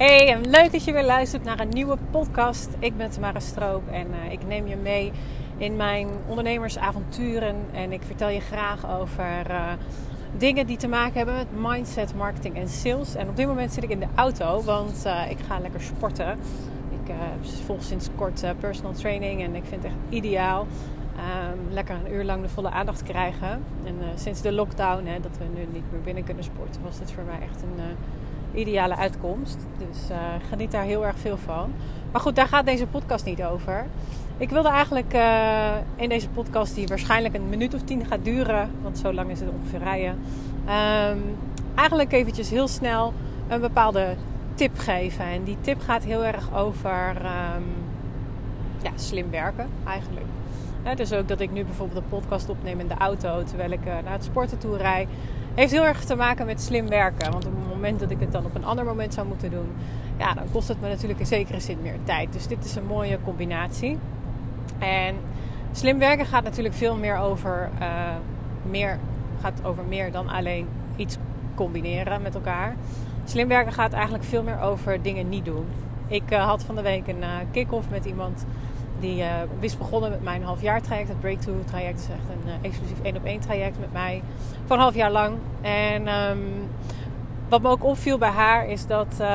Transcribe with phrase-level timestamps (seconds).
[0.00, 2.68] Hey, leuk dat je weer luistert naar een nieuwe podcast.
[2.78, 5.12] Ik ben Tamara Stroop en uh, ik neem je mee
[5.56, 7.56] in mijn ondernemersavonturen.
[7.72, 9.72] En ik vertel je graag over uh,
[10.36, 13.14] dingen die te maken hebben met mindset, marketing en sales.
[13.14, 16.38] En op dit moment zit ik in de auto, want uh, ik ga lekker sporten.
[16.90, 17.14] Ik
[17.64, 20.66] volg sinds kort personal training en ik vind het echt ideaal.
[21.16, 23.62] Um, lekker een uur lang de volle aandacht krijgen.
[23.84, 27.12] En sinds de lockdown, hè, dat we nu niet meer binnen kunnen sporten, was dit
[27.12, 27.96] voor mij echt een
[28.54, 29.58] ideale uitkomst.
[29.78, 30.16] Dus uh,
[30.48, 31.72] geniet daar heel erg veel van.
[32.12, 33.86] Maar goed, daar gaat deze podcast niet over.
[34.36, 38.70] Ik wilde eigenlijk uh, in deze podcast, die waarschijnlijk een minuut of tien gaat duren,
[38.82, 40.18] want zo lang is het ongeveer rijden,
[40.64, 41.36] um,
[41.74, 43.12] eigenlijk eventjes heel snel
[43.48, 44.14] een bepaalde
[44.54, 45.24] tip geven.
[45.24, 47.64] En die tip gaat heel erg over um,
[48.82, 50.26] ja, slim werken eigenlijk.
[50.94, 53.92] Dus ook dat ik nu bijvoorbeeld een podcast opneem in de auto terwijl ik uh,
[54.04, 55.08] naar het sporten toe rijd
[55.54, 57.32] heeft heel erg te maken met slim werken.
[57.32, 57.48] Want
[57.80, 59.68] moment dat ik het dan op een ander moment zou moeten doen,
[60.18, 62.32] ja, dan kost het me natuurlijk in zekere zin meer tijd.
[62.32, 63.98] Dus dit is een mooie combinatie.
[64.78, 65.14] En
[65.72, 67.88] slim werken gaat natuurlijk veel meer over, uh,
[68.70, 68.98] meer,
[69.40, 71.16] gaat over meer dan alleen iets
[71.54, 72.76] combineren met elkaar.
[73.24, 75.66] Slim werken gaat eigenlijk veel meer over dingen niet doen.
[76.06, 78.46] Ik uh, had van de week een uh, kick-off met iemand
[79.00, 79.24] die
[79.60, 81.08] is begonnen met mijn halfjaartraject.
[81.08, 84.22] Het Breakthrough traject is echt een exclusief één op één traject met mij.
[84.66, 85.36] Van half jaar lang.
[85.60, 86.68] En um,
[87.50, 89.26] wat me ook opviel bij haar is dat, uh,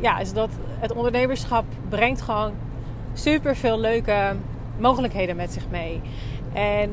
[0.00, 2.52] ja, is dat het ondernemerschap brengt gewoon
[3.12, 4.36] super veel leuke
[4.78, 6.00] mogelijkheden met zich mee.
[6.52, 6.90] En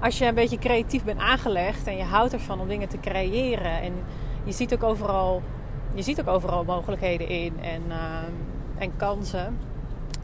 [0.00, 3.80] als je een beetje creatief bent aangelegd en je houdt ervan om dingen te creëren.
[3.80, 3.92] En
[4.44, 5.42] je ziet ook overal,
[5.94, 7.82] je ziet ook overal mogelijkheden in en,
[8.78, 9.58] en kansen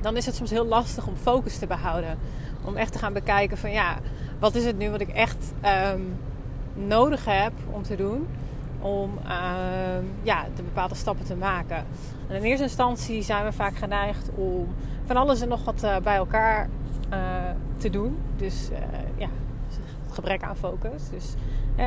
[0.05, 2.19] dan is het soms heel lastig om focus te behouden.
[2.65, 3.99] Om echt te gaan bekijken van ja,
[4.39, 5.53] wat is het nu wat ik echt
[5.95, 6.17] um,
[6.75, 8.27] nodig heb om te doen.
[8.85, 11.85] Om um, ja, de bepaalde stappen te maken.
[12.29, 15.97] En in eerste instantie zijn we vaak geneigd om van alles en nog wat uh,
[15.97, 16.69] bij elkaar
[17.13, 17.19] uh,
[17.77, 18.19] te doen.
[18.37, 18.79] Dus uh,
[19.17, 19.29] ja,
[20.11, 21.11] gebrek aan focus.
[21.11, 21.35] Dus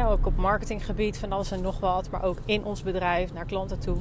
[0.07, 2.09] ook op marketinggebied van alles en nog wat.
[2.09, 3.97] Maar ook in ons bedrijf naar klanten toe.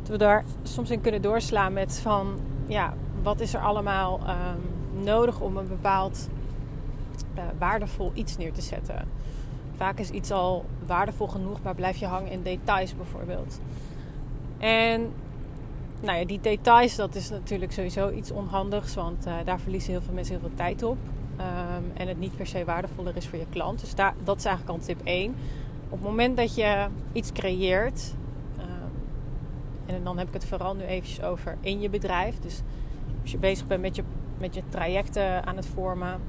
[0.00, 5.04] Dat we daar soms in kunnen doorslaan met van ja, wat is er allemaal um,
[5.04, 6.28] nodig om een bepaald
[7.58, 9.15] waardevol iets neer te zetten.
[9.76, 13.60] Vaak is iets al waardevol genoeg, maar blijf je hangen in details bijvoorbeeld.
[14.58, 15.12] En
[16.00, 20.02] nou ja, die details, dat is natuurlijk sowieso iets onhandigs, want uh, daar verliezen heel
[20.02, 20.96] veel mensen heel veel tijd op.
[21.40, 23.80] Um, en het niet per se waardevoller is voor je klant.
[23.80, 25.34] Dus daar, dat is eigenlijk al tip 1.
[25.88, 28.14] Op het moment dat je iets creëert,
[28.58, 28.64] um,
[29.94, 32.38] en dan heb ik het vooral nu eventjes over in je bedrijf.
[32.38, 32.62] Dus
[33.22, 34.02] als je bezig bent met je,
[34.38, 36.20] met je trajecten aan het vormen.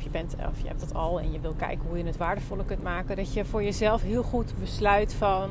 [0.00, 2.16] Of je, bent, of je hebt dat al en je wil kijken hoe je het
[2.16, 3.16] waardevoller kunt maken.
[3.16, 5.50] Dat je voor jezelf heel goed besluit van...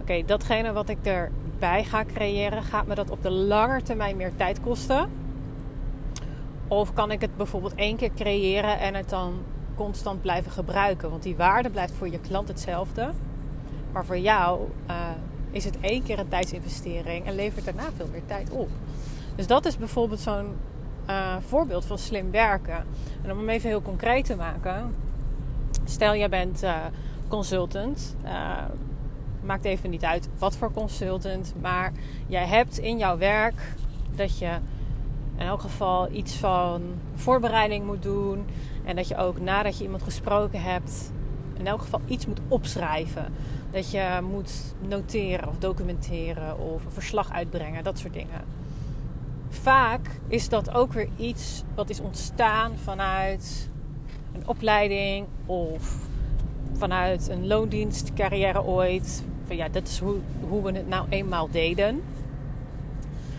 [0.00, 2.62] Oké, datgene wat ik erbij ga creëren...
[2.62, 5.10] gaat me dat op de lange termijn meer tijd kosten?
[6.68, 9.34] Of kan ik het bijvoorbeeld één keer creëren en het dan
[9.74, 11.10] constant blijven gebruiken?
[11.10, 13.10] Want die waarde blijft voor je klant hetzelfde.
[13.92, 14.60] Maar voor jou
[14.90, 14.96] uh,
[15.50, 18.68] is het één keer een tijdsinvestering en levert daarna veel meer tijd op.
[19.36, 20.56] Dus dat is bijvoorbeeld zo'n
[21.08, 22.84] uh, voorbeeld van slim werken.
[23.22, 24.94] En om hem even heel concreet te maken.
[25.84, 26.76] Stel, jij bent uh,
[27.28, 28.16] consultant.
[28.24, 28.64] Uh,
[29.44, 31.54] maakt even niet uit wat voor consultant.
[31.60, 31.92] Maar
[32.26, 33.74] jij hebt in jouw werk
[34.16, 34.50] dat je
[35.36, 36.82] in elk geval iets van
[37.14, 38.44] voorbereiding moet doen.
[38.84, 41.12] En dat je ook nadat je iemand gesproken hebt,
[41.58, 43.32] in elk geval iets moet opschrijven.
[43.70, 48.61] Dat je moet noteren of documenteren of een verslag uitbrengen, dat soort dingen
[49.52, 53.70] vaak is dat ook weer iets wat is ontstaan vanuit
[54.34, 55.96] een opleiding of
[56.72, 59.24] vanuit een loondienstcarrière ooit.
[59.46, 60.16] Van ja, dat is hoe,
[60.48, 62.02] hoe we het nou eenmaal deden.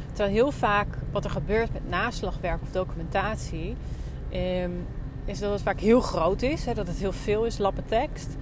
[0.07, 3.75] Terwijl heel vaak wat er gebeurt met naslagwerk of documentatie,
[4.33, 4.85] um,
[5.25, 8.35] is dat het vaak heel groot is, hè, dat het heel veel is, lappentekst.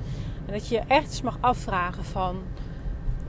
[0.45, 2.41] En dat je je echt eens mag afvragen van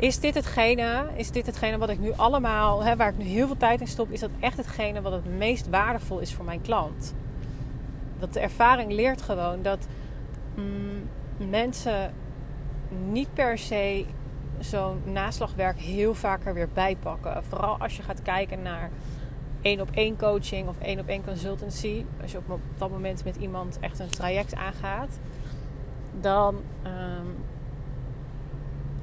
[0.02, 3.46] is dit hetgene, is dit hetgene wat ik nu allemaal, hè, waar ik nu heel
[3.46, 6.60] veel tijd in stop, is dat echt hetgene wat het meest waardevol is voor mijn
[6.60, 7.14] klant?
[8.18, 9.86] Dat de ervaring leert gewoon dat
[10.54, 11.08] mm,
[11.50, 12.14] mensen
[13.10, 14.04] niet per se
[14.60, 17.44] zo'n naslagwerk heel vaker weer bijpakken.
[17.44, 18.90] Vooral als je gaat kijken naar
[19.60, 22.04] één op één coaching of één op één consultancy.
[22.22, 25.18] Als je op dat moment met iemand echt een traject aangaat.
[26.20, 26.54] Dan.
[26.86, 27.34] Um,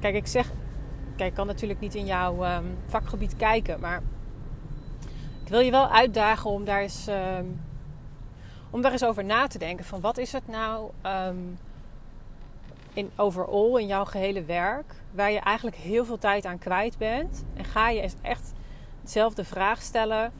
[0.00, 0.50] kijk, ik zeg
[1.26, 4.02] Ik kan natuurlijk niet in jouw um, vakgebied kijken, maar
[5.42, 7.60] ik wil je wel uitdagen om daar eens, um,
[8.70, 9.84] om daar eens over na te denken.
[9.84, 11.58] Van wat is het nou um,
[12.92, 17.44] in overall, in jouw gehele werk, waar je eigenlijk heel veel tijd aan kwijt bent.
[17.54, 18.52] En ga je eens echt
[19.02, 20.32] dezelfde vraag stellen: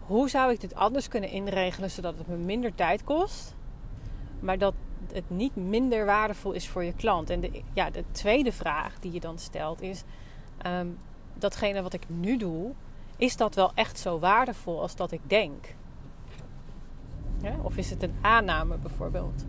[0.00, 3.54] hoe zou ik dit anders kunnen inregelen zodat het me minder tijd kost,
[4.40, 4.74] maar dat
[5.12, 7.30] het niet minder waardevol is voor je klant?
[7.30, 10.02] En de, ja, de tweede vraag die je dan stelt is:
[10.66, 10.98] um,
[11.34, 12.72] datgene wat ik nu doe,
[13.16, 15.74] is dat wel echt zo waardevol als dat ik denk?
[17.42, 17.54] Ja?
[17.62, 19.44] Of is het een aanname bijvoorbeeld?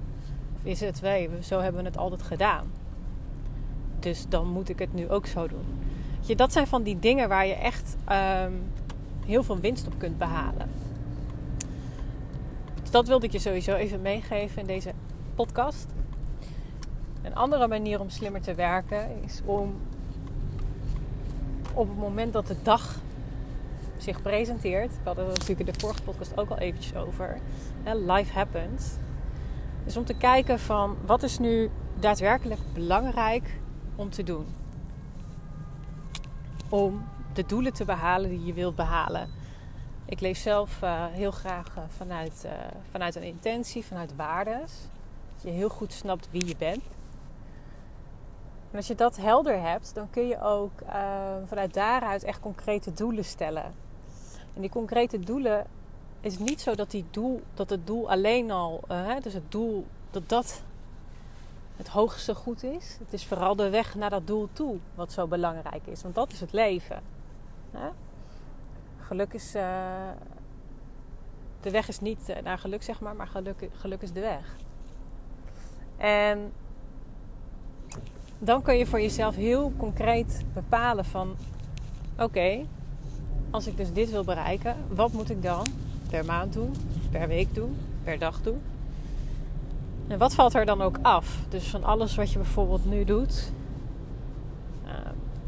[0.55, 2.71] Of is het, wij, zo hebben we het altijd gedaan.
[3.99, 5.65] Dus dan moet ik het nu ook zo doen.
[6.35, 7.95] Dat zijn van die dingen waar je echt
[8.45, 8.71] um,
[9.25, 10.69] heel veel winst op kunt behalen.
[12.81, 14.91] Dus dat wilde ik je sowieso even meegeven in deze
[15.45, 15.87] podcast.
[17.21, 19.81] Een andere manier om slimmer te werken is om
[21.73, 22.95] op het moment dat de dag
[23.97, 24.91] zich presenteert.
[24.91, 27.37] We hadden het natuurlijk in de vorige podcast ook al eventjes over.
[27.83, 28.93] Life happens.
[29.83, 31.69] Dus om te kijken van wat is nu
[31.99, 33.59] daadwerkelijk belangrijk
[33.95, 34.45] om te doen.
[36.69, 37.03] Om
[37.33, 39.29] de doelen te behalen die je wilt behalen.
[40.05, 42.51] Ik leef zelf uh, heel graag uh, vanuit, uh,
[42.91, 44.71] vanuit een intentie, vanuit waardes.
[45.41, 46.83] Je heel goed snapt wie je bent.
[48.71, 50.71] En als je dat helder hebt, dan kun je ook
[51.45, 53.73] vanuit daaruit echt concrete doelen stellen.
[54.53, 55.65] En die concrete doelen
[56.21, 59.85] is niet zo dat, die doel, dat het doel alleen al, uh, dus het doel,
[60.11, 60.63] dat dat
[61.75, 62.97] het hoogste goed is.
[62.99, 66.01] Het is vooral de weg naar dat doel toe wat zo belangrijk is.
[66.01, 67.01] Want dat is het leven.
[67.71, 67.89] Hè?
[68.97, 69.55] Geluk is.
[69.55, 69.63] Uh,
[71.61, 74.55] de weg is niet naar geluk, zeg maar, maar geluk, geluk is de weg.
[75.99, 76.51] En
[78.37, 81.35] dan kun je voor jezelf heel concreet bepalen van...
[82.19, 82.65] Oké,
[83.49, 85.65] als ik dus dit wil bereiken, wat moet ik dan
[86.09, 86.75] per maand doen,
[87.11, 88.61] per week doen, per dag doen?
[90.07, 91.37] En wat valt er dan ook af?
[91.49, 93.51] Dus van alles wat je bijvoorbeeld nu doet,
[94.85, 94.91] uh,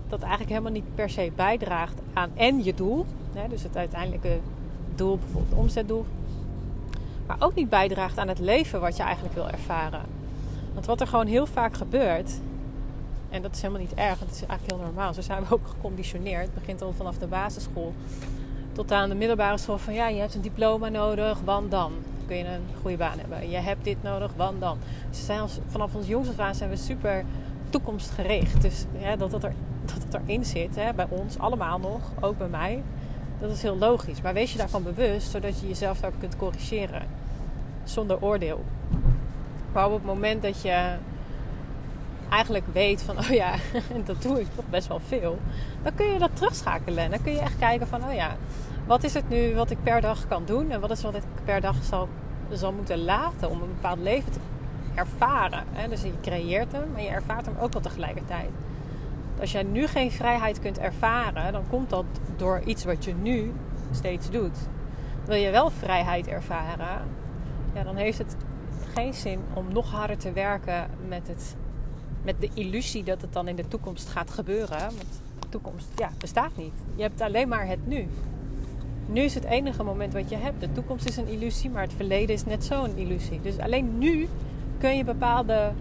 [0.07, 3.05] dat eigenlijk helemaal niet per se bijdraagt aan en je doel,
[3.49, 4.39] dus het uiteindelijke
[4.95, 6.05] doel, bijvoorbeeld omzetdoel,
[7.27, 10.20] maar ook niet bijdraagt aan het leven wat je eigenlijk wil ervaren.
[10.73, 12.31] Want wat er gewoon heel vaak gebeurt,
[13.29, 15.13] en dat is helemaal niet erg, het is eigenlijk heel normaal.
[15.13, 16.41] Zo zijn we ook geconditioneerd.
[16.41, 17.93] Het begint al vanaf de basisschool
[18.71, 21.93] tot aan de middelbare school van ja, je hebt een diploma nodig, want dan
[22.27, 23.49] kun je een goede baan hebben.
[23.49, 24.77] Je hebt dit nodig, want dan.
[25.09, 27.25] Dus zijn vanaf ons jongs af aan zijn we super
[27.69, 28.61] toekomstgericht.
[28.61, 28.85] Dus
[29.17, 29.53] dat, dat, er,
[29.85, 32.83] dat het erin zit, hè, bij ons allemaal nog, ook bij mij,
[33.39, 34.21] dat is heel logisch.
[34.21, 37.01] Maar wees je daarvan bewust, zodat je jezelf daarop kunt corrigeren.
[37.83, 38.63] Zonder oordeel.
[39.71, 40.95] Maar op het moment dat je
[42.29, 43.53] eigenlijk weet van, oh ja,
[44.05, 45.39] dat doe ik toch best wel veel,
[45.83, 47.03] dan kun je dat terugschakelen.
[47.03, 48.35] En dan kun je echt kijken van, oh ja,
[48.85, 51.23] wat is het nu wat ik per dag kan doen en wat is wat ik
[51.45, 52.09] per dag zal,
[52.51, 54.39] zal moeten laten om een bepaald leven te
[54.95, 55.63] ervaren.
[55.89, 58.49] Dus je creëert hem, maar je ervaart hem ook wel tegelijkertijd.
[59.39, 63.53] Als jij nu geen vrijheid kunt ervaren, dan komt dat door iets wat je nu
[63.91, 64.57] steeds doet.
[65.25, 67.01] Wil je wel vrijheid ervaren,
[67.73, 68.35] ja, dan heeft het
[68.93, 71.55] geen zin om nog harder te werken met het
[72.23, 74.79] met de illusie dat het dan in de toekomst gaat gebeuren.
[74.79, 76.73] Want de toekomst ja, bestaat niet.
[76.95, 78.07] Je hebt alleen maar het nu.
[79.05, 80.61] Nu is het enige moment wat je hebt.
[80.61, 83.41] De toekomst is een illusie, maar het verleden is net zo'n illusie.
[83.41, 84.27] Dus alleen nu
[84.77, 85.71] kun je bepaalde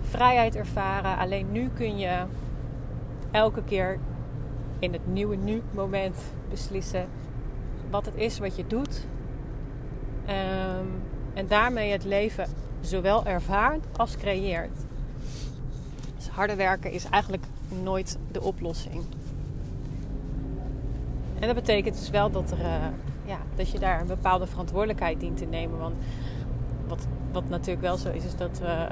[0.00, 1.18] vrijheid ervaren.
[1.18, 2.24] Alleen nu kun je
[3.30, 3.98] elke keer
[4.78, 6.16] in het nieuwe nu-moment
[6.50, 7.06] beslissen
[7.90, 9.06] wat het is wat je doet.
[10.28, 11.02] Um,
[11.34, 12.46] en daarmee het leven
[12.80, 14.86] zowel ervaart als creëert
[16.38, 17.44] harder werken is eigenlijk
[17.82, 19.04] nooit de oplossing.
[21.38, 22.86] En dat betekent dus wel dat, er, uh,
[23.24, 25.78] ja, dat je daar een bepaalde verantwoordelijkheid dient te nemen.
[25.78, 25.94] Want
[26.86, 28.82] wat, wat natuurlijk wel zo is, is dat uh,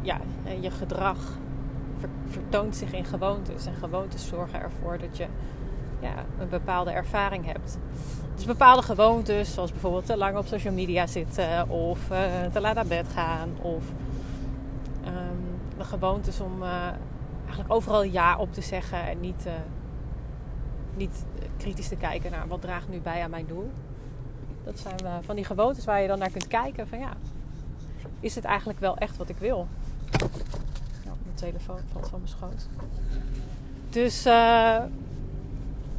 [0.00, 0.20] ja,
[0.60, 1.38] je gedrag
[1.98, 3.66] ver, vertoont zich in gewoontes.
[3.66, 5.26] En gewoontes zorgen ervoor dat je
[6.04, 7.78] ja, een bepaalde ervaring hebt.
[8.34, 12.18] Dus bepaalde gewoontes, zoals bijvoorbeeld te lang op social media zitten, of uh,
[12.52, 13.84] te laat naar bed gaan, of
[15.78, 16.88] de gewoontes om uh,
[17.44, 19.52] eigenlijk overal ja op te zeggen en niet, uh,
[20.96, 21.24] niet
[21.56, 23.70] kritisch te kijken naar wat draagt nu bij aan mijn doel.
[24.64, 27.12] Dat zijn van die gewoontes waar je dan naar kunt kijken van ja,
[28.20, 29.66] is het eigenlijk wel echt wat ik wil?
[31.04, 32.68] Nou, mijn telefoon valt van mijn schoot.
[33.90, 34.26] Dus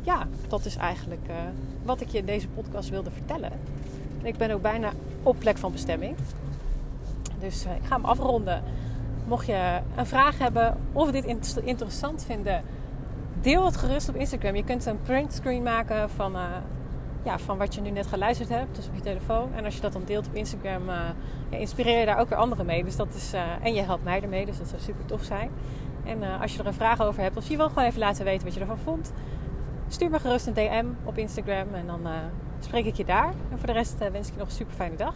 [0.06, 1.36] ja, dat is eigenlijk eh,
[1.84, 3.52] wat ik je in deze podcast wilde vertellen.
[4.22, 4.92] Ik ben ook bijna
[5.24, 6.16] op plek van bestemming.
[7.40, 8.64] Dus eh, ik ga hem afronden.
[9.28, 11.26] Mocht je een vraag hebben of dit
[11.64, 12.64] interessant vinden,
[13.42, 14.56] deel het gerust op Instagram.
[14.56, 16.42] Je kunt een printscreen maken van, eh,
[17.24, 19.54] ja, van wat je nu net geluisterd hebt, dus op je telefoon.
[19.56, 20.82] En als je dat dan deelt op Instagram,
[21.50, 22.84] inspireer je daar ook weer anderen mee.
[22.84, 25.50] Dus dat is, en je helpt mij ermee, dus dat zou super tof zijn.
[26.04, 28.46] En als je er een vraag over hebt, of je wil gewoon even laten weten
[28.46, 29.12] wat je ervan vond.
[29.88, 32.13] Stuur me gerust een DM op Instagram en dan eh,
[32.60, 33.34] spreek ik je daar.
[33.51, 35.15] En voor de rest eh, wens ik je nog een super fijne dag.